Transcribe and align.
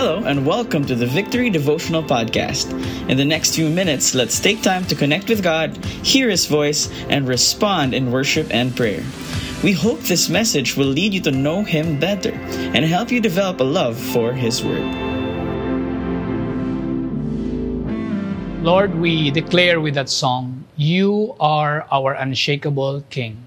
Hello, 0.00 0.24
and 0.24 0.46
welcome 0.46 0.86
to 0.86 0.94
the 0.94 1.04
Victory 1.04 1.50
Devotional 1.50 2.02
Podcast. 2.02 2.72
In 3.10 3.18
the 3.18 3.24
next 3.26 3.54
few 3.54 3.68
minutes, 3.68 4.14
let's 4.14 4.40
take 4.40 4.62
time 4.62 4.86
to 4.86 4.94
connect 4.94 5.28
with 5.28 5.42
God, 5.42 5.76
hear 6.02 6.30
His 6.30 6.46
voice, 6.46 6.88
and 7.10 7.28
respond 7.28 7.92
in 7.92 8.10
worship 8.10 8.46
and 8.48 8.74
prayer. 8.74 9.04
We 9.62 9.72
hope 9.72 10.00
this 10.00 10.30
message 10.30 10.74
will 10.74 10.86
lead 10.86 11.12
you 11.12 11.20
to 11.20 11.30
know 11.30 11.64
Him 11.64 12.00
better 12.00 12.32
and 12.32 12.82
help 12.86 13.12
you 13.12 13.20
develop 13.20 13.60
a 13.60 13.64
love 13.64 13.98
for 13.98 14.32
His 14.32 14.64
Word. 14.64 14.88
Lord, 18.64 18.94
we 18.94 19.30
declare 19.30 19.82
with 19.82 19.96
that 19.96 20.08
song, 20.08 20.64
You 20.76 21.36
are 21.38 21.86
our 21.92 22.14
unshakable 22.14 23.04
King. 23.10 23.44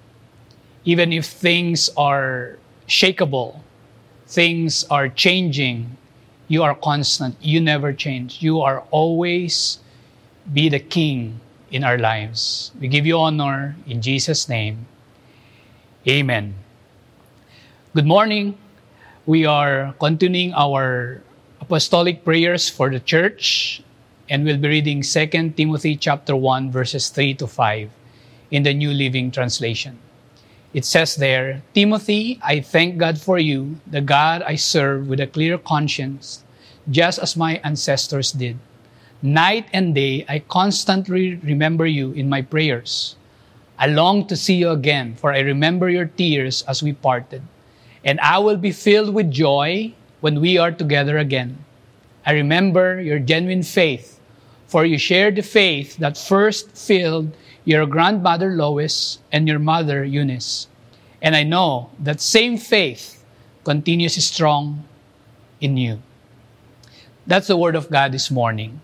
Even 0.85 1.13
if 1.13 1.25
things 1.25 1.89
are 1.97 2.59
shakable, 2.87 3.61
things 4.27 4.83
are 4.91 5.09
changing, 5.09 5.97
you 6.53 6.61
are 6.61 6.75
constant. 6.77 7.33
You 7.41 7.59
never 7.59 7.91
change. 7.93 8.45
You 8.45 8.61
are 8.61 8.85
always 8.91 9.81
be 10.53 10.69
the 10.69 10.77
king 10.77 11.41
in 11.71 11.83
our 11.83 11.97
lives. 11.97 12.69
We 12.79 12.87
give 12.87 13.07
you 13.09 13.17
honor 13.17 13.75
in 13.89 14.05
Jesus' 14.05 14.47
name. 14.47 14.85
Amen. 16.07 16.53
Good 17.95 18.05
morning. 18.05 18.53
We 19.25 19.47
are 19.49 19.95
continuing 19.99 20.53
our 20.53 21.23
apostolic 21.59 22.23
prayers 22.23 22.69
for 22.69 22.91
the 22.91 22.99
church 22.99 23.81
and 24.29 24.45
we'll 24.45 24.61
be 24.61 24.67
reading 24.67 25.01
2 25.01 25.57
Timothy 25.57 25.97
chapter 25.97 26.35
1 26.35 26.69
verses 26.69 27.09
3 27.09 27.33
to 27.41 27.47
5 27.47 27.89
in 28.51 28.61
the 28.61 28.75
New 28.75 28.93
Living 28.93 29.31
Translation. 29.31 29.97
It 30.73 30.85
says 30.85 31.15
there, 31.15 31.63
Timothy, 31.73 32.39
I 32.43 32.61
thank 32.61 32.97
God 32.97 33.17
for 33.17 33.39
you, 33.39 33.77
the 33.87 34.01
God 34.01 34.43
I 34.43 34.53
serve 34.55 35.07
with 35.07 35.19
a 35.19 35.27
clear 35.27 35.57
conscience, 35.57 36.42
just 36.89 37.19
as 37.19 37.37
my 37.37 37.61
ancestors 37.63 38.31
did. 38.31 38.57
Night 39.21 39.67
and 39.71 39.95
day, 39.95 40.25
I 40.27 40.39
constantly 40.39 41.35
remember 41.35 41.85
you 41.85 42.11
in 42.11 42.29
my 42.29 42.41
prayers. 42.41 43.15
I 43.79 43.87
long 43.87 44.27
to 44.27 44.35
see 44.35 44.55
you 44.55 44.71
again, 44.71 45.15
for 45.15 45.31
I 45.31 45.39
remember 45.39 45.89
your 45.89 46.05
tears 46.05 46.63
as 46.67 46.83
we 46.83 46.93
parted. 46.93 47.41
And 48.03 48.19
I 48.19 48.37
will 48.39 48.57
be 48.57 48.71
filled 48.71 49.13
with 49.13 49.31
joy 49.31 49.93
when 50.19 50.41
we 50.41 50.57
are 50.57 50.71
together 50.71 51.17
again. 51.17 51.57
I 52.25 52.33
remember 52.33 53.01
your 53.01 53.19
genuine 53.19 53.63
faith, 53.63 54.19
for 54.67 54.85
you 54.85 54.97
shared 54.97 55.35
the 55.35 55.41
faith 55.41 55.97
that 55.97 56.17
first 56.17 56.75
filled 56.75 57.31
your 57.65 57.85
grandmother 57.85 58.51
Lois, 58.51 59.19
and 59.31 59.47
your 59.47 59.59
mother 59.59 60.03
Eunice. 60.03 60.67
And 61.21 61.35
I 61.35 61.43
know 61.43 61.89
that 61.99 62.19
same 62.19 62.57
faith 62.57 63.23
continues 63.63 64.21
strong 64.23 64.83
in 65.61 65.77
you. 65.77 66.01
That's 67.25 67.47
the 67.47 67.55
word 67.55 67.75
of 67.75 67.89
God 67.89 68.11
this 68.11 68.29
morning. 68.29 68.81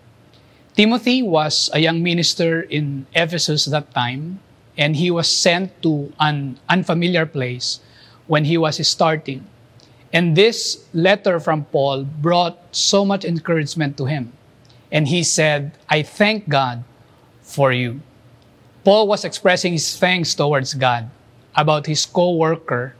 Timothy 0.74 1.22
was 1.22 1.68
a 1.74 1.80
young 1.80 2.02
minister 2.02 2.62
in 2.62 3.06
Ephesus 3.12 3.66
that 3.66 3.92
time, 3.92 4.40
and 4.78 4.96
he 4.96 5.10
was 5.10 5.28
sent 5.28 5.82
to 5.82 6.12
an 6.18 6.58
unfamiliar 6.68 7.26
place 7.26 7.80
when 8.26 8.46
he 8.46 8.56
was 8.56 8.80
starting. 8.86 9.44
And 10.12 10.36
this 10.36 10.86
letter 10.94 11.38
from 11.38 11.66
Paul 11.66 12.04
brought 12.04 12.58
so 12.72 13.04
much 13.04 13.24
encouragement 13.24 13.98
to 13.98 14.06
him. 14.06 14.32
And 14.90 15.06
he 15.06 15.22
said, 15.22 15.76
I 15.88 16.02
thank 16.02 16.48
God 16.48 16.82
for 17.42 17.72
you. 17.72 18.00
Paul 18.84 19.06
was 19.06 19.24
expressing 19.24 19.74
his 19.74 19.98
thanks 19.98 20.34
towards 20.34 20.74
God 20.74 21.10
about 21.54 21.86
his 21.86 22.06
co 22.06 22.32
worker 22.34 22.94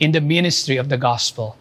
in 0.00 0.10
the 0.10 0.20
ministry 0.20 0.76
of 0.76 0.88
the 0.88 0.98
gospel. 0.98 1.56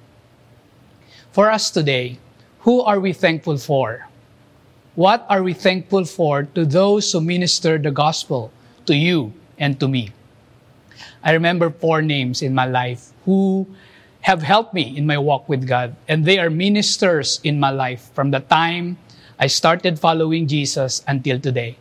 For 1.32 1.52
us 1.52 1.70
today, 1.70 2.18
who 2.62 2.82
are 2.82 3.00
we 3.00 3.14
thankful 3.14 3.58
for? 3.58 4.08
What 4.96 5.26
are 5.30 5.42
we 5.42 5.54
thankful 5.54 6.06
for 6.06 6.44
to 6.54 6.66
those 6.66 7.12
who 7.12 7.22
minister 7.22 7.78
the 7.78 7.92
gospel 7.92 8.52
to 8.86 8.96
you 8.96 9.34
and 9.58 9.80
to 9.80 9.88
me? 9.88 10.12
I 11.24 11.34
remember 11.34 11.70
four 11.70 12.02
names 12.02 12.42
in 12.42 12.54
my 12.54 12.66
life 12.66 13.10
who 13.26 13.66
have 14.22 14.44
helped 14.44 14.74
me 14.74 14.96
in 14.96 15.08
my 15.08 15.18
walk 15.18 15.50
with 15.50 15.68
God, 15.68 15.96
and 16.08 16.26
they 16.26 16.38
are 16.38 16.50
ministers 16.50 17.40
in 17.44 17.60
my 17.60 17.72
life 17.72 18.14
from 18.14 18.30
the 18.30 18.42
time 18.42 18.98
I 19.40 19.48
started 19.48 19.98
following 19.98 20.46
Jesus 20.46 21.04
until 21.08 21.40
today. 21.40 21.78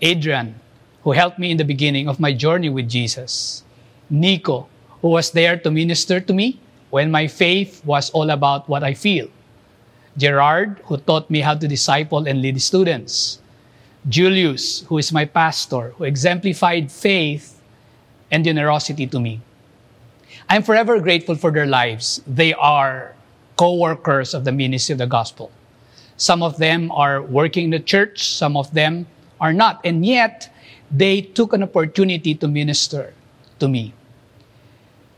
Adrian, 0.00 0.58
who 1.04 1.12
helped 1.12 1.38
me 1.38 1.52
in 1.52 1.56
the 1.56 1.64
beginning 1.64 2.08
of 2.08 2.18
my 2.18 2.32
journey 2.32 2.68
with 2.68 2.88
Jesus. 2.88 3.62
Nico, 4.10 4.66
who 5.02 5.08
was 5.08 5.30
there 5.30 5.56
to 5.58 5.70
minister 5.70 6.18
to 6.18 6.32
me 6.34 6.58
when 6.90 7.10
my 7.10 7.28
faith 7.28 7.84
was 7.84 8.10
all 8.10 8.30
about 8.30 8.68
what 8.68 8.82
I 8.82 8.94
feel. 8.94 9.28
Gerard, 10.16 10.80
who 10.84 10.96
taught 10.98 11.30
me 11.30 11.40
how 11.40 11.54
to 11.54 11.68
disciple 11.68 12.26
and 12.26 12.42
lead 12.42 12.60
students. 12.60 13.38
Julius, 14.08 14.82
who 14.88 14.98
is 14.98 15.12
my 15.12 15.24
pastor, 15.24 15.92
who 15.96 16.04
exemplified 16.04 16.90
faith 16.90 17.60
and 18.30 18.44
generosity 18.44 19.06
to 19.06 19.20
me. 19.20 19.40
I'm 20.48 20.62
forever 20.62 20.98
grateful 21.00 21.36
for 21.36 21.50
their 21.50 21.66
lives. 21.66 22.22
They 22.26 22.54
are 22.54 23.14
co 23.56 23.74
workers 23.74 24.34
of 24.34 24.44
the 24.44 24.52
ministry 24.52 24.94
of 24.94 24.98
the 24.98 25.06
gospel. 25.06 25.52
Some 26.16 26.42
of 26.42 26.58
them 26.58 26.90
are 26.92 27.22
working 27.22 27.64
in 27.64 27.70
the 27.70 27.80
church, 27.80 28.34
some 28.34 28.56
of 28.56 28.72
them 28.72 29.06
are 29.40 29.52
not. 29.52 29.80
And 29.84 30.04
yet, 30.04 30.52
they 30.90 31.20
took 31.22 31.52
an 31.52 31.62
opportunity 31.62 32.34
to 32.34 32.48
minister 32.48 33.14
to 33.58 33.68
me. 33.68 33.94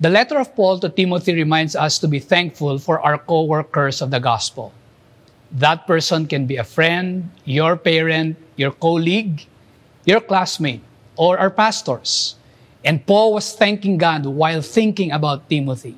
The 0.01 0.11
letter 0.11 0.39
of 0.39 0.55
Paul 0.55 0.81
to 0.81 0.89
Timothy 0.89 1.35
reminds 1.35 1.77
us 1.77 1.99
to 2.01 2.09
be 2.09 2.19
thankful 2.19 2.79
for 2.79 3.01
our 3.01 3.19
co 3.19 3.45
workers 3.45 4.03
of 4.03 4.11
the 4.11 4.21
gospel. 4.21 4.73
That 5.53 5.87
person 5.87 6.27
can 6.27 6.47
be 6.47 6.57
a 6.57 6.65
friend, 6.65 7.31
your 7.45 7.77
parent, 7.77 8.37
your 8.57 8.73
colleague, 8.73 9.45
your 10.05 10.21
classmate, 10.21 10.81
or 11.17 11.39
our 11.39 11.51
pastors. 11.51 12.37
And 12.85 13.05
Paul 13.07 13.35
was 13.35 13.53
thanking 13.55 13.99
God 13.99 14.27
while 14.27 14.63
thinking 14.63 15.13
about 15.13 15.49
Timothy. 15.49 15.95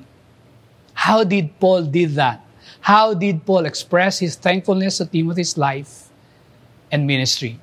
How 0.93 1.23
did 1.23 1.57
Paul 1.59 1.83
did 1.83 2.15
that? 2.15 2.45
How 2.81 3.13
did 3.13 3.45
Paul 3.45 3.65
express 3.65 4.19
his 4.19 4.35
thankfulness 4.35 4.97
to 4.97 5.05
Timothy's 5.05 5.57
life 5.57 6.09
and 6.91 7.07
ministry? 7.07 7.59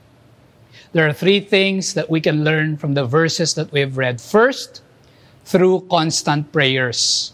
There 0.92 1.06
are 1.06 1.12
three 1.12 1.40
things 1.40 1.94
that 1.94 2.10
we 2.10 2.20
can 2.20 2.44
learn 2.44 2.76
from 2.76 2.94
the 2.94 3.04
verses 3.04 3.54
that 3.54 3.70
we 3.70 3.80
have 3.80 3.96
read. 3.96 4.20
First, 4.20 4.82
through 5.44 5.86
constant 5.90 6.52
prayers. 6.52 7.32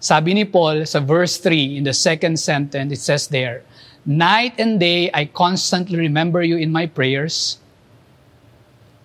Sabi 0.00 0.34
ni 0.34 0.44
Paul 0.44 0.86
sa 0.86 1.00
verse 1.00 1.36
3 1.36 1.76
in 1.76 1.84
the 1.84 1.92
second 1.92 2.40
sentence, 2.40 2.92
it 2.92 3.00
says 3.00 3.28
there, 3.28 3.62
Night 4.10 4.58
and 4.58 4.82
day 4.82 5.06
I 5.14 5.26
constantly 5.30 5.96
remember 5.96 6.42
you 6.42 6.56
in 6.58 6.74
my 6.74 6.90
prayers. 6.90 7.62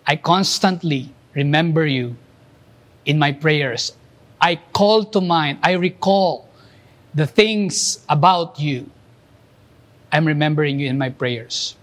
I 0.07 0.15
constantly 0.15 1.13
remember 1.35 1.85
you 1.85 2.17
in 3.05 3.19
my 3.19 3.31
prayers. 3.31 3.93
I 4.41 4.57
call 4.73 5.05
to 5.13 5.21
mind, 5.21 5.59
I 5.61 5.73
recall 5.73 6.49
the 7.13 7.27
things 7.27 8.01
about 8.09 8.59
you. 8.59 8.89
I'm 10.11 10.25
remembering 10.25 10.79
you 10.79 10.89
in 10.89 10.97
my 10.97 11.13
prayers. 11.13 11.77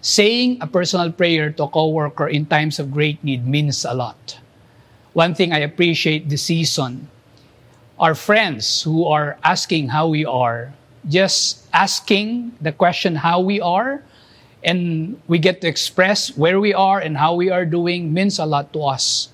Saying 0.00 0.62
a 0.62 0.68
personal 0.68 1.10
prayer 1.10 1.50
to 1.50 1.64
a 1.64 1.68
coworker 1.68 2.28
in 2.28 2.46
times 2.46 2.78
of 2.78 2.92
great 2.94 3.24
need 3.24 3.44
means 3.44 3.84
a 3.84 3.92
lot. 3.92 4.38
One 5.14 5.34
thing 5.34 5.52
I 5.52 5.66
appreciate 5.66 6.28
this 6.28 6.46
season 6.46 7.10
our 7.98 8.14
friends 8.14 8.82
who 8.82 9.04
are 9.04 9.36
asking 9.42 9.88
how 9.88 10.06
we 10.06 10.24
are, 10.24 10.72
just 11.08 11.66
asking 11.72 12.52
the 12.60 12.72
question 12.72 13.16
how 13.16 13.40
we 13.40 13.60
are, 13.60 14.02
and 14.62 15.20
we 15.26 15.38
get 15.38 15.60
to 15.62 15.68
express 15.68 16.36
where 16.36 16.60
we 16.60 16.74
are 16.74 17.00
and 17.00 17.16
how 17.16 17.34
we 17.34 17.48
are 17.50 17.64
doing 17.64 18.12
means 18.12 18.38
a 18.38 18.44
lot 18.44 18.72
to 18.74 18.80
us. 18.84 19.28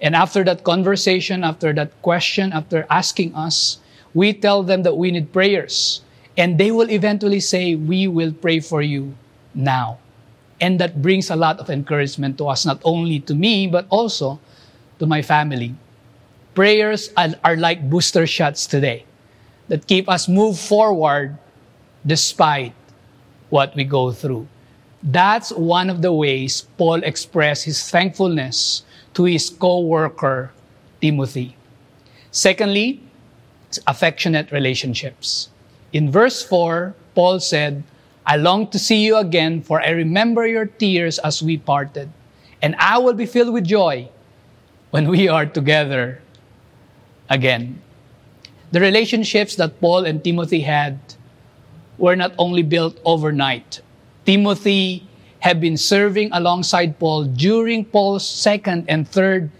And 0.00 0.14
after 0.14 0.44
that 0.44 0.64
conversation, 0.64 1.44
after 1.44 1.72
that 1.74 1.90
question, 2.02 2.52
after 2.52 2.86
asking 2.90 3.34
us, 3.34 3.78
we 4.14 4.32
tell 4.32 4.62
them 4.62 4.82
that 4.82 4.96
we 4.96 5.10
need 5.10 5.32
prayers. 5.32 6.02
And 6.36 6.58
they 6.58 6.70
will 6.70 6.90
eventually 6.90 7.40
say, 7.40 7.74
We 7.74 8.06
will 8.06 8.32
pray 8.32 8.60
for 8.60 8.82
you 8.82 9.14
now. 9.54 9.98
And 10.60 10.80
that 10.80 11.02
brings 11.02 11.30
a 11.30 11.36
lot 11.36 11.58
of 11.58 11.70
encouragement 11.70 12.38
to 12.38 12.48
us, 12.48 12.66
not 12.66 12.80
only 12.84 13.20
to 13.20 13.34
me, 13.34 13.66
but 13.66 13.86
also 13.90 14.40
to 14.98 15.06
my 15.06 15.22
family. 15.22 15.74
Prayers 16.54 17.10
are 17.16 17.56
like 17.56 17.88
booster 17.88 18.26
shots 18.26 18.66
today 18.66 19.04
that 19.68 19.86
keep 19.86 20.08
us 20.08 20.28
move 20.28 20.58
forward 20.58 21.36
despite 22.04 22.74
what 23.50 23.74
we 23.76 23.84
go 23.84 24.12
through. 24.12 24.48
That's 25.02 25.52
one 25.52 25.90
of 25.90 26.02
the 26.02 26.12
ways 26.12 26.66
Paul 26.76 27.04
expressed 27.04 27.64
his 27.64 27.88
thankfulness 27.88 28.82
to 29.14 29.24
his 29.24 29.48
co-worker 29.48 30.50
Timothy. 31.00 31.56
Secondly, 32.30 33.00
affectionate 33.86 34.50
relationships. 34.50 35.50
In 35.92 36.10
verse 36.10 36.42
4, 36.42 36.94
Paul 37.14 37.40
said, 37.40 37.84
I 38.26 38.36
long 38.36 38.68
to 38.68 38.78
see 38.78 39.04
you 39.04 39.16
again, 39.16 39.62
for 39.62 39.80
I 39.80 39.90
remember 39.90 40.46
your 40.46 40.66
tears 40.66 41.18
as 41.20 41.42
we 41.42 41.56
parted, 41.56 42.10
and 42.60 42.76
I 42.76 42.98
will 42.98 43.14
be 43.14 43.24
filled 43.24 43.54
with 43.54 43.64
joy 43.64 44.08
when 44.90 45.08
we 45.08 45.28
are 45.28 45.46
together 45.46 46.20
again. 47.30 47.80
The 48.70 48.80
relationships 48.80 49.56
that 49.56 49.80
Paul 49.80 50.04
and 50.04 50.22
Timothy 50.22 50.60
had 50.60 50.98
were 51.96 52.16
not 52.16 52.32
only 52.36 52.62
built 52.62 53.00
overnight. 53.04 53.80
Timothy 54.26 55.08
had 55.40 55.60
been 55.60 55.76
serving 55.76 56.28
alongside 56.32 56.98
Paul 56.98 57.24
during 57.24 57.84
Paul's 57.84 58.28
second 58.28 58.84
and 58.88 59.08
third 59.08 59.50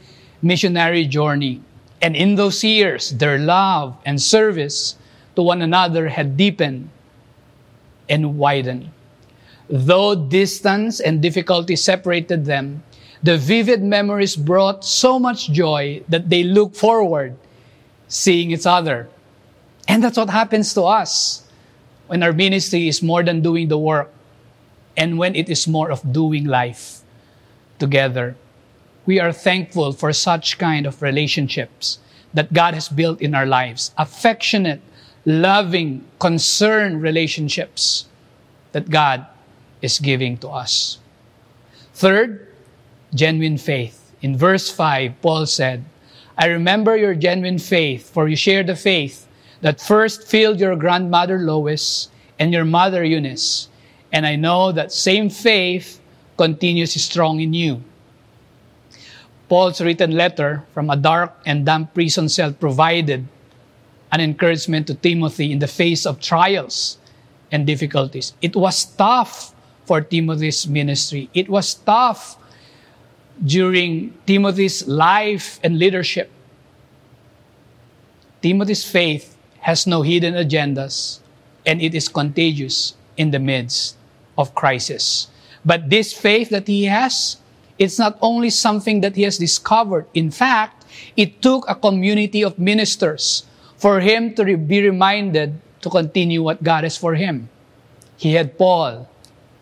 missionary 0.43 1.07
journey. 1.07 1.63
And 2.03 2.15
in 2.15 2.35
those 2.35 2.63
years, 2.63 3.11
their 3.11 3.39
love 3.39 3.97
and 4.05 4.21
service 4.21 4.97
to 5.37 5.43
one 5.43 5.63
another 5.63 6.09
had 6.09 6.37
deepened 6.37 6.91
and 8.09 8.39
widened. 8.39 8.91
Though 9.71 10.15
distance 10.15 11.01
and 11.01 11.23
difficulty 11.23 11.77
separated 11.77 12.45
them, 12.45 12.83
the 13.23 13.37
vivid 13.37 13.83
memories 13.83 14.37
brought 14.37 14.85
so 14.85 15.19
much 15.19 15.51
joy 15.51 16.03
that 16.09 16.29
they 16.29 16.45
looked 16.45 16.77
forward 16.77 17.37
seeing 18.09 18.51
each 18.51 18.67
other. 18.67 19.09
And 19.87 20.03
that's 20.03 20.17
what 20.17 20.31
happens 20.31 20.75
to 20.75 20.83
us 20.83 21.47
when 22.09 22.23
our 22.23 22.33
ministry 22.33 22.89
is 22.89 23.03
more 23.03 23.23
than 23.23 23.41
doing 23.43 23.69
the 23.69 23.79
work 23.79 24.11
and 24.97 25.19
when 25.19 25.37
it 25.37 25.49
is 25.49 25.69
more 25.69 25.91
of 25.91 26.13
doing 26.13 26.45
life 26.45 27.01
together. 27.79 28.35
We 29.07 29.21
are 29.21 29.33
thankful 29.33 29.93
for 29.93 30.13
such 30.13 30.59
kind 30.59 30.85
of 30.87 31.01
relationships 31.01 31.99
that 32.35 32.53
God 32.53 32.75
has 32.75 32.89
built 32.89 33.21
in 33.21 33.35
our 33.35 33.47
lives. 33.47 33.93
Affectionate, 33.97 34.81
loving, 35.25 36.05
concerned 36.19 37.01
relationships 37.01 38.07
that 38.73 38.91
God 38.91 39.27
is 39.81 39.99
giving 39.99 40.37
to 40.39 40.49
us. 40.49 40.99
Third, 41.95 42.47
genuine 43.15 43.57
faith. 43.57 44.13
In 44.21 44.37
verse 44.37 44.71
5, 44.71 45.21
Paul 45.23 45.47
said, 45.47 45.85
I 46.38 46.46
remember 46.46 46.96
your 46.96 47.17
genuine 47.17 47.58
faith, 47.58 48.11
for 48.11 48.29
you 48.29 48.37
share 48.37 48.62
the 48.62 48.76
faith 48.76 49.26
that 49.61 49.81
first 49.81 50.29
filled 50.29 50.61
your 50.61 50.76
grandmother 50.76 51.38
Lois 51.40 52.08
and 52.38 52.52
your 52.52 52.64
mother 52.64 53.02
Eunice. 53.02 53.69
And 54.12 54.25
I 54.25 54.37
know 54.37 54.70
that 54.70 54.93
same 54.93 55.31
faith 55.31 56.00
continues 56.37 56.94
strong 57.02 57.40
in 57.40 57.52
you. 57.52 57.82
Paul's 59.49 59.81
written 59.81 60.12
letter 60.12 60.62
from 60.73 60.90
a 60.90 60.96
dark 60.96 61.35
and 61.44 61.67
damp 61.67 61.93
prison 61.93 62.29
cell 62.29 62.52
provided 62.52 63.26
an 64.12 64.20
encouragement 64.20 64.87
to 64.87 64.94
Timothy 64.94 65.50
in 65.50 65.58
the 65.58 65.67
face 65.67 66.06
of 66.06 66.20
trials 66.20 66.99
and 67.50 67.67
difficulties. 67.67 68.35
It 68.40 68.55
was 68.55 68.85
tough 68.85 69.55
for 69.87 70.00
Timothy's 70.02 70.69
ministry. 70.69 71.31
It 71.35 71.49
was 71.49 71.75
tough 71.75 72.37
during 73.44 74.14
Timothy's 74.26 74.87
life 74.87 75.61
and 75.62 75.79
leadership. 75.79 76.31
Timothy's 78.43 78.85
faith 78.85 79.37
has 79.61 79.87
no 79.87 80.02
hidden 80.02 80.35
agendas 80.35 81.20
and 81.67 81.82
it 81.82 81.94
is 81.94 82.08
contagious 82.08 82.94
in 83.17 83.31
the 83.31 83.38
midst 83.38 83.96
of 84.37 84.55
crisis. 84.55 85.29
But 85.64 85.90
this 85.90 86.12
faith 86.12 86.50
that 86.50 86.67
he 86.67 86.85
has, 86.85 87.37
it's 87.79 87.99
not 87.99 88.17
only 88.23 88.50
something 88.50 89.00
that 89.02 89.17
he 89.17 89.23
has 89.23 89.38
discovered. 89.38 90.06
In 90.14 90.31
fact, 90.31 90.87
it 91.17 91.43
took 91.43 91.69
a 91.69 91.75
community 91.75 92.43
of 92.43 92.58
ministers 92.58 93.44
for 93.76 94.00
him 94.00 94.35
to 94.35 94.56
be 94.56 94.82
reminded 94.82 95.61
to 95.82 95.90
continue 95.90 96.43
what 96.43 96.62
God 96.62 96.85
has 96.85 96.96
for 96.96 97.14
him. 97.14 97.49
He 98.17 98.35
had 98.35 98.58
Paul, 98.58 99.08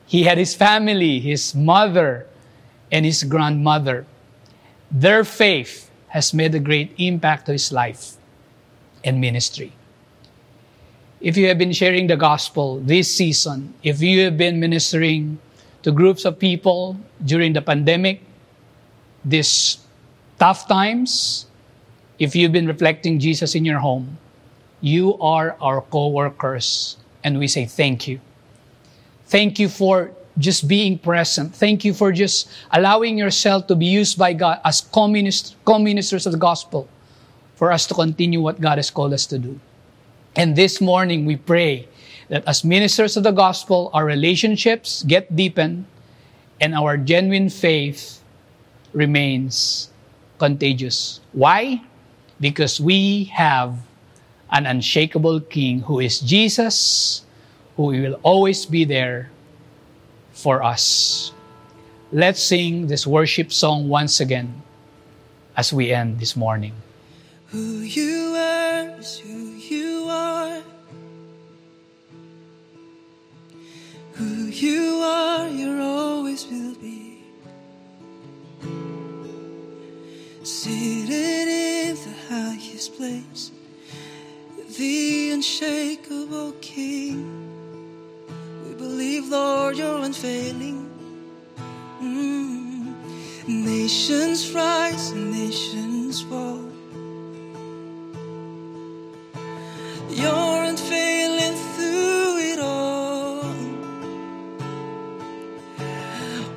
he 0.07 0.23
had 0.23 0.39
his 0.39 0.55
family, 0.55 1.21
his 1.21 1.55
mother, 1.55 2.27
and 2.91 3.05
his 3.05 3.25
grandmother. 3.25 4.07
Their 4.91 5.25
faith 5.25 5.91
has 6.09 6.33
made 6.33 6.55
a 6.55 6.61
great 6.61 6.95
impact 6.99 7.47
to 7.47 7.53
his 7.53 7.73
life 7.73 8.17
and 9.05 9.21
ministry. 9.21 9.73
If 11.21 11.37
you 11.37 11.49
have 11.49 11.59
been 11.59 11.73
sharing 11.73 12.07
the 12.07 12.17
gospel 12.17 12.81
this 12.81 13.11
season, 13.11 13.75
if 13.83 14.01
you 14.01 14.25
have 14.25 14.37
been 14.37 14.61
ministering 14.61 15.39
to 15.83 15.93
groups 15.93 16.25
of 16.25 16.39
people 16.39 16.97
during 17.25 17.53
the 17.53 17.63
pandemic, 17.63 18.23
these 19.25 19.79
tough 20.39 20.69
times, 20.69 21.47
if 22.19 22.37
you've 22.37 22.53
been 22.53 22.67
reflecting 22.67 23.19
Jesus 23.19 23.55
in 23.55 23.65
your 23.65 23.79
home, 23.79 24.19
you 24.81 25.19
are 25.19 25.57
our 25.61 25.81
co 25.81 26.09
workers, 26.09 26.97
and 27.25 27.39
we 27.39 27.49
say 27.49 27.67
thank 27.67 28.07
you. 28.07 28.21
Thank 29.27 29.59
you 29.59 29.69
for 29.69 30.13
just 30.39 30.69
being 30.69 30.99
present. 30.99 31.55
Thank 31.55 31.85
you 31.85 31.95
for 31.95 32.13
just 32.13 32.49
allowing 32.73 33.17
yourself 33.17 33.67
to 33.69 33.75
be 33.75 33.87
used 33.87 34.19
by 34.19 34.33
God 34.33 34.61
as 34.65 34.81
co-ministers 34.81 36.27
of 36.27 36.33
the 36.33 36.39
gospel 36.39 36.89
for 37.57 37.73
us 37.73 37.87
to 37.87 37.95
continue 37.95 38.41
what 38.41 38.61
God 38.61 38.79
has 38.79 38.91
called 38.91 39.13
us 39.15 39.25
to 39.27 39.39
do. 39.39 39.59
And 40.37 40.55
this 40.55 40.81
morning 40.81 41.25
we 41.25 41.37
pray 41.37 41.89
that 42.29 42.45
as 42.47 42.65
ministers 42.65 43.17
of 43.17 43.23
the 43.23 43.31
gospel, 43.33 43.91
our 43.95 44.05
relationships 44.05 45.03
get 45.05 45.35
deepened 45.35 45.87
and 46.61 46.75
our 46.75 46.99
genuine 46.99 47.49
faith 47.49 48.21
remains 48.93 49.89
contagious. 50.39 51.21
Why? 51.33 51.81
Because 52.41 52.79
we 52.79 53.25
have 53.33 53.79
an 54.51 54.67
unshakable 54.67 55.41
King 55.41 55.81
who 55.81 56.01
is 56.01 56.21
Jesus, 56.21 57.25
who 57.77 57.85
will 57.85 58.21
always 58.23 58.67
be 58.67 58.85
there 58.85 59.31
for 60.37 60.63
us. 60.63 61.33
Let's 62.13 62.41
sing 62.41 62.87
this 62.87 63.07
worship 63.07 63.53
song 63.53 63.89
once 63.89 64.21
again 64.21 64.63
as 65.57 65.73
we 65.73 65.91
end 65.91 66.21
this 66.21 66.37
morning. 66.37 66.75
Who 67.49 67.81
you 67.81 68.37
are 68.37 69.01
is 69.01 69.19
who 69.19 69.57
you 69.57 70.07
are. 70.09 70.63
Who 74.13 74.47
you 74.53 75.01
are, 75.03 75.49
you 75.49 75.83
always 75.83 76.47
will 76.47 76.75
be. 76.77 77.25
Seated 80.45 81.49
in 81.49 81.97
the 81.97 82.15
highest 82.29 82.95
place 82.95 83.51
the 84.77 85.31
unshakable 85.31 86.53
King. 86.61 87.56
Believe, 88.97 89.29
Lord, 89.29 89.77
you're 89.77 89.99
unfailing. 89.99 90.89
Mm. 92.01 92.95
Nations 93.47 94.51
rise 94.55 95.11
and 95.11 95.33
nations 95.33 96.23
fall. 96.23 96.65
You're 100.09 100.63
unfailing 100.71 101.57
through 101.75 102.39
it 102.53 102.59
all. 102.59 103.45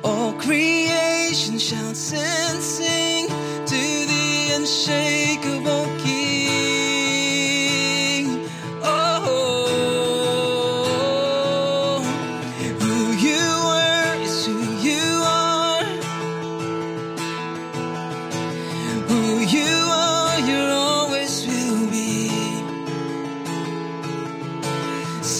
All 0.02 0.32
creation 0.40 1.58
shouts 1.58 2.14
and 2.14 2.62
sing 2.62 3.28
to 3.66 3.82
the 4.12 4.52
unshakable 4.56 5.79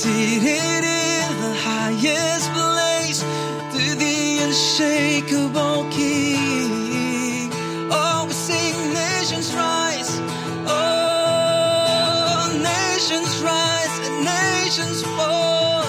Seated 0.01 0.47
in 0.47 1.29
the 1.43 1.55
highest 1.61 2.49
place 2.53 3.21
to 3.21 3.85
the 3.97 4.39
unshakable 4.45 5.85
King. 5.91 7.51
Oh, 7.93 8.25
we 8.27 8.33
sing 8.33 8.95
nations 8.95 9.53
rise. 9.55 10.19
Oh, 10.67 12.49
nations 12.63 13.43
rise 13.43 13.99
and 14.09 14.25
nations 14.25 15.03
fall. 15.03 15.85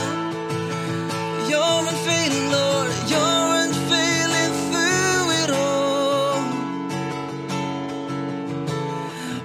You're 1.50 1.88
unfailing, 1.88 2.48
Lord. 2.52 2.92
You're 3.08 3.56
unfailing 3.64 4.54
through 4.68 5.24
it 5.42 5.52
all. 5.56 6.44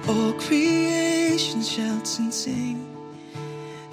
All 0.09 0.33
creation 0.33 1.61
shouts 1.61 2.19
and 2.19 2.33
sing 2.33 2.83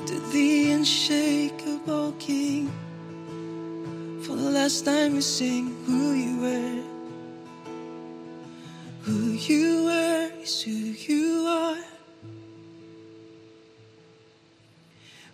to 0.06 0.18
the 0.32 0.63
unshakable 0.84 2.12
King. 2.18 2.70
For 4.20 4.36
the 4.36 4.50
last 4.50 4.84
time 4.84 5.14
we 5.14 5.22
sing 5.22 5.74
who 5.86 6.12
you 6.12 6.40
were. 6.42 6.82
Who 9.04 9.32
you 9.32 9.84
were 9.84 10.30
is 10.42 10.60
who 10.60 10.72
you 10.72 11.46
are. 11.48 11.82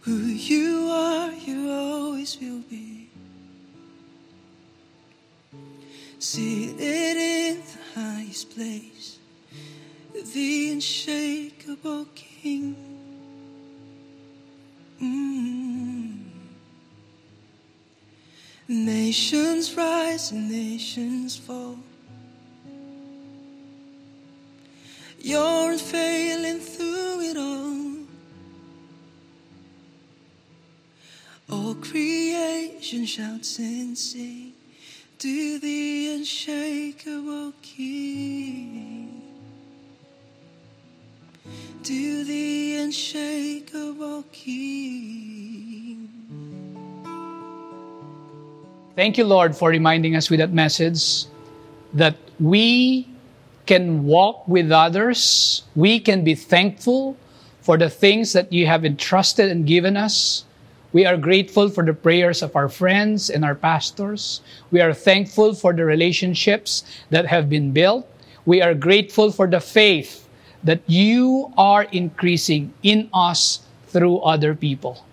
Who 0.02 0.18
you 0.18 0.88
are, 0.88 1.32
you 1.32 1.68
always 1.68 2.38
will 2.40 2.62
be. 2.70 3.10
Seated 6.20 7.16
in 7.16 7.56
the 7.58 8.00
highest 8.00 8.54
place, 8.54 9.18
the 10.32 10.70
unshakable 10.74 11.19
Nations 19.10 19.76
rise 19.76 20.30
and 20.30 20.48
nations 20.48 21.36
fall. 21.36 21.76
You're 25.18 25.72
unfailing 25.72 26.60
through 26.60 27.20
it 27.30 27.36
all. 27.36 28.06
All 31.50 31.74
creation 31.74 33.04
shouts 33.04 33.58
and 33.58 33.98
sing 33.98 34.52
to 35.18 35.58
the 35.58 36.12
unshakable 36.14 37.52
King. 37.62 39.22
To 41.82 42.24
the 42.24 42.76
unshakable 42.76 44.22
King. 44.30 44.89
Thank 48.96 49.16
you, 49.18 49.24
Lord, 49.24 49.56
for 49.56 49.70
reminding 49.70 50.16
us 50.16 50.30
with 50.30 50.40
that 50.40 50.52
message 50.52 51.26
that 51.94 52.16
we 52.40 53.08
can 53.66 54.04
walk 54.04 54.46
with 54.48 54.72
others. 54.72 55.62
We 55.76 56.00
can 56.00 56.24
be 56.24 56.34
thankful 56.34 57.16
for 57.60 57.78
the 57.78 57.88
things 57.88 58.32
that 58.32 58.52
you 58.52 58.66
have 58.66 58.84
entrusted 58.84 59.48
and 59.48 59.64
given 59.64 59.96
us. 59.96 60.44
We 60.92 61.06
are 61.06 61.16
grateful 61.16 61.68
for 61.68 61.84
the 61.84 61.94
prayers 61.94 62.42
of 62.42 62.56
our 62.56 62.68
friends 62.68 63.30
and 63.30 63.44
our 63.44 63.54
pastors. 63.54 64.40
We 64.72 64.80
are 64.80 64.92
thankful 64.92 65.54
for 65.54 65.72
the 65.72 65.84
relationships 65.84 66.82
that 67.10 67.26
have 67.26 67.48
been 67.48 67.70
built. 67.70 68.08
We 68.44 68.60
are 68.60 68.74
grateful 68.74 69.30
for 69.30 69.46
the 69.46 69.60
faith 69.60 70.26
that 70.64 70.80
you 70.88 71.52
are 71.56 71.84
increasing 71.84 72.74
in 72.82 73.08
us 73.14 73.60
through 73.86 74.18
other 74.18 74.54
people. 74.54 75.04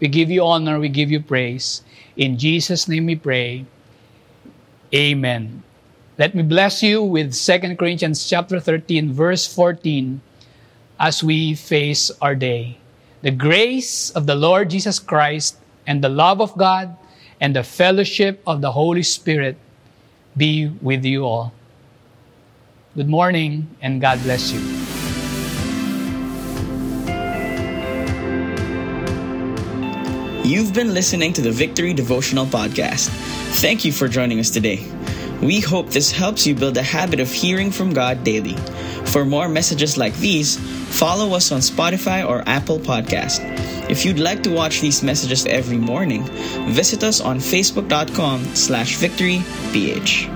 We 0.00 0.08
give 0.08 0.30
you 0.30 0.44
honor, 0.44 0.78
we 0.78 0.88
give 0.88 1.10
you 1.10 1.20
praise. 1.20 1.82
In 2.16 2.38
Jesus' 2.38 2.88
name 2.88 3.06
we 3.06 3.16
pray. 3.16 3.64
Amen. 4.94 5.62
Let 6.18 6.34
me 6.34 6.42
bless 6.42 6.82
you 6.82 7.02
with 7.02 7.34
2 7.34 7.76
Corinthians 7.76 8.28
chapter 8.28 8.60
13 8.60 9.12
verse 9.12 9.46
14 9.46 10.20
as 10.98 11.22
we 11.22 11.54
face 11.54 12.10
our 12.22 12.34
day. 12.34 12.78
The 13.22 13.30
grace 13.30 14.10
of 14.10 14.26
the 14.26 14.34
Lord 14.34 14.70
Jesus 14.70 14.98
Christ 14.98 15.58
and 15.86 16.02
the 16.02 16.08
love 16.08 16.40
of 16.40 16.56
God 16.56 16.96
and 17.40 17.54
the 17.54 17.62
fellowship 17.62 18.42
of 18.46 18.60
the 18.60 18.72
Holy 18.72 19.02
Spirit 19.02 19.56
be 20.36 20.68
with 20.80 21.04
you 21.04 21.24
all. 21.24 21.52
Good 22.96 23.08
morning 23.08 23.68
and 23.82 24.00
God 24.00 24.22
bless 24.22 24.52
you. 24.52 24.95
You've 30.46 30.72
been 30.72 30.94
listening 30.94 31.32
to 31.32 31.42
the 31.42 31.50
Victory 31.50 31.92
Devotional 31.92 32.46
Podcast. 32.46 33.08
Thank 33.58 33.84
you 33.84 33.90
for 33.90 34.06
joining 34.06 34.38
us 34.38 34.48
today. 34.48 34.86
We 35.42 35.58
hope 35.58 35.90
this 35.90 36.12
helps 36.12 36.46
you 36.46 36.54
build 36.54 36.76
a 36.76 36.84
habit 36.84 37.18
of 37.18 37.32
hearing 37.32 37.72
from 37.72 37.92
God 37.92 38.22
daily. 38.22 38.54
For 39.06 39.24
more 39.24 39.48
messages 39.48 39.98
like 39.98 40.14
these, 40.18 40.56
follow 41.00 41.34
us 41.34 41.50
on 41.50 41.58
Spotify 41.58 42.24
or 42.24 42.44
Apple 42.46 42.78
Podcast. 42.78 43.40
If 43.90 44.04
you'd 44.04 44.20
like 44.20 44.44
to 44.44 44.50
watch 44.50 44.80
these 44.80 45.02
messages 45.02 45.46
every 45.46 45.78
morning, 45.78 46.22
visit 46.70 47.02
us 47.02 47.20
on 47.20 47.38
facebook.com 47.38 48.44
slash 48.54 48.98
victoryph. 48.98 50.35